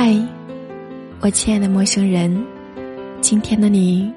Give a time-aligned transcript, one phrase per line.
[0.00, 0.14] 嗨，
[1.18, 2.46] 我亲爱的陌生人，
[3.20, 4.14] 今天的你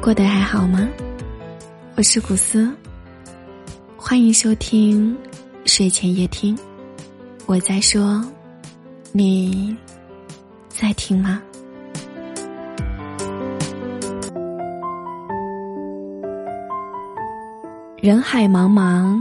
[0.00, 0.88] 过得还好吗？
[1.96, 2.72] 我是古斯，
[3.96, 5.18] 欢迎收听
[5.64, 6.56] 睡前夜听。
[7.46, 8.24] 我在说，
[9.10, 9.76] 你
[10.68, 11.42] 在听吗？
[18.00, 19.20] 人海茫茫，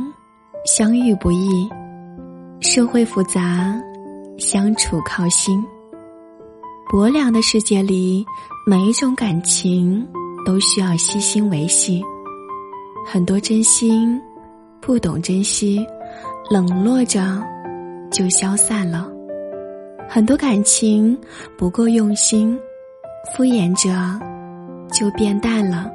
[0.68, 1.68] 相遇不易，
[2.62, 3.76] 社会复杂。
[4.38, 5.62] 相处靠心。
[6.92, 8.26] 薄凉的世界里，
[8.66, 10.04] 每一种感情
[10.44, 12.04] 都需要细心维系。
[13.06, 14.20] 很多真心
[14.82, 15.86] 不懂珍惜，
[16.50, 17.40] 冷落着
[18.12, 19.08] 就消散了；
[20.10, 21.16] 很多感情
[21.56, 22.60] 不够用心，
[23.36, 24.20] 敷衍着
[24.92, 25.88] 就变淡了。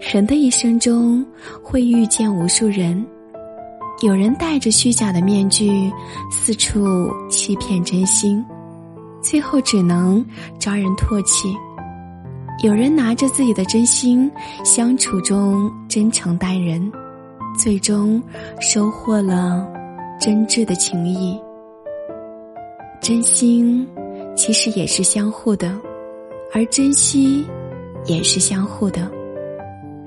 [0.00, 1.24] 人的一生中
[1.62, 3.00] 会遇见无数人。
[4.02, 5.88] 有人戴着虚假的面具，
[6.32, 8.44] 四处欺骗真心，
[9.28, 10.24] 最后只能
[10.56, 11.48] 招人唾弃；
[12.64, 14.30] 有人拿着自己的真心，
[14.64, 16.92] 相处中真诚待人，
[17.58, 18.22] 最终
[18.60, 19.66] 收获了
[20.20, 21.36] 真挚的情谊。
[23.00, 23.84] 真心
[24.36, 25.76] 其实也是相互的，
[26.54, 27.44] 而珍惜
[28.04, 29.10] 也是相互的。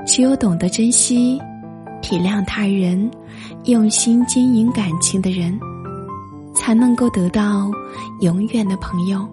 [0.07, 1.37] 只有懂得珍惜。
[2.01, 3.11] 体谅他人，
[3.65, 5.59] 用心经营感情的人，
[6.59, 7.71] 才能够得到
[8.19, 9.25] 永远的朋友。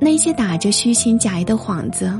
[0.00, 2.10] 那些打着虚情假意的幌子，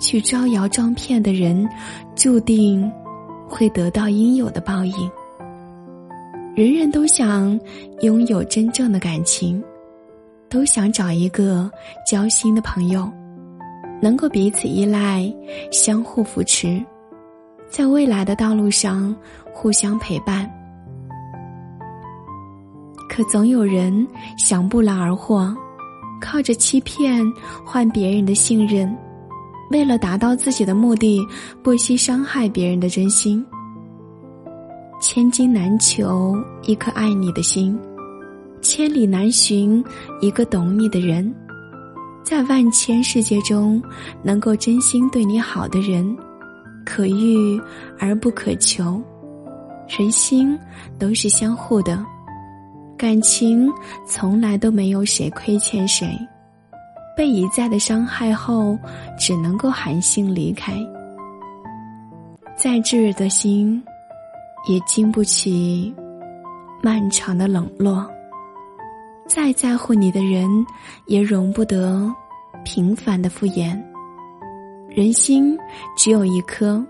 [0.00, 1.68] 去招摇撞骗的人，
[2.14, 2.90] 注定
[3.48, 5.10] 会得到应有的报应。
[6.54, 7.58] 人人都想
[8.02, 9.62] 拥有真正的感情，
[10.48, 11.68] 都想找一个
[12.06, 13.10] 交心的朋友，
[14.00, 15.32] 能够彼此依赖，
[15.72, 16.80] 相互扶持。
[17.68, 19.14] 在未来的道路上
[19.52, 20.48] 互相陪伴，
[23.18, 25.52] 可总有人想不劳而获，
[26.20, 27.20] 靠着欺骗
[27.64, 28.96] 换别人的信任，
[29.72, 31.20] 为了达到自己的目的，
[31.60, 33.44] 不惜伤害别人的真心。
[35.00, 36.32] 千金难求
[36.62, 37.76] 一颗爱你的心，
[38.62, 39.84] 千里难寻
[40.20, 41.34] 一个懂你的人，
[42.22, 43.82] 在万千世界中，
[44.22, 46.16] 能够真心对你好的人。
[46.86, 47.60] 可遇
[47.98, 49.02] 而不可求，
[49.88, 50.56] 人心
[51.00, 52.00] 都是相互的，
[52.98, 53.72] 感情
[54.04, 56.18] 从来都没有谁亏欠谁。
[57.16, 58.76] 被一再的伤害后，
[59.18, 60.74] 只能够寒心离开。
[62.56, 63.82] 再炙热的心，
[64.68, 65.94] 也经不起
[66.82, 68.08] 漫长的冷落。
[69.26, 70.48] 再在乎你的人，
[71.06, 72.12] 也容不得
[72.64, 73.80] 平凡的敷衍。
[74.88, 75.56] 人心
[75.96, 76.84] 只有一颗，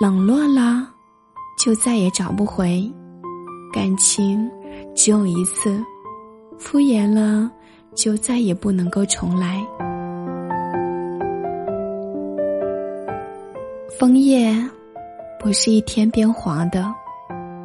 [0.00, 0.86] 冷落了
[1.58, 2.90] 就再也找不回；
[3.74, 4.48] 感情
[4.94, 5.84] 只有一次，
[6.56, 7.50] 敷衍了
[7.92, 9.60] 就再也不能够重来。
[13.98, 14.54] 枫叶
[15.40, 16.88] 不是一天变黄的，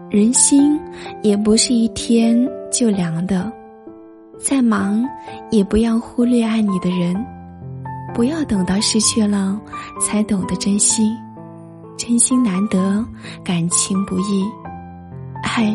[0.09, 0.79] 人心
[1.21, 2.35] 也不是一天
[2.71, 3.51] 就凉的。
[4.39, 5.07] 再忙，
[5.51, 7.15] 也不要忽略爱你的人。
[8.15, 9.61] 不要等到失去了，
[10.01, 11.15] 才懂得珍惜。
[11.95, 13.05] 真心难得，
[13.43, 14.43] 感情不易。
[15.43, 15.71] 嗨，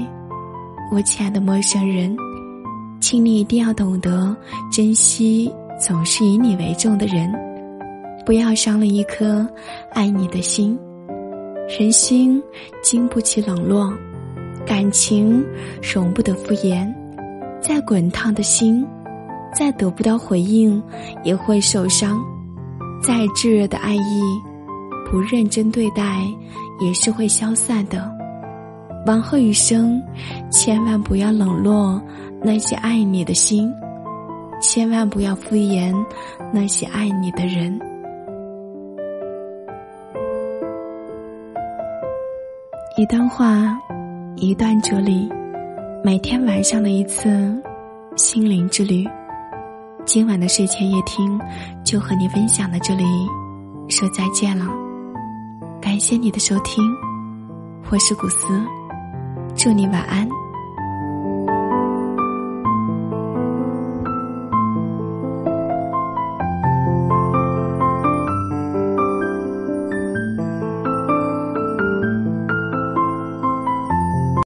[0.91, 2.17] 我亲爱的陌生人，
[3.00, 4.37] 请你一定要懂得
[4.71, 7.33] 珍惜总是以你为重的人，
[8.25, 9.47] 不要伤了一颗
[9.93, 10.78] 爱你的心。
[11.69, 12.43] 人心
[12.83, 13.93] 经不起冷落，
[14.67, 15.44] 感情
[15.83, 16.93] 容不得敷衍。
[17.61, 18.87] 再滚烫的心。
[19.56, 20.83] 再得不到回应，
[21.23, 22.19] 也会受伤；
[23.00, 24.21] 再炙热的爱意，
[25.09, 26.27] 不认真对待，
[26.81, 28.11] 也是会消散的。
[29.07, 30.03] 往后余生，
[30.51, 32.01] 千万不要冷落
[32.43, 33.71] 那些爱你的心，
[34.63, 35.95] 千万不要敷衍
[36.53, 37.79] 那些爱你的人。
[42.97, 43.77] 一段话，
[44.37, 45.29] 一段哲理，
[46.03, 47.55] 每天晚上的一次
[48.17, 49.05] 心灵之旅。
[50.07, 51.39] 今晚的睡前夜听，
[51.85, 53.05] 就和你分享到这里，
[53.89, 54.67] 说再见了。
[55.81, 56.83] 感谢你的收听，
[57.91, 58.47] 我是古斯，
[59.56, 60.44] 祝你晚安。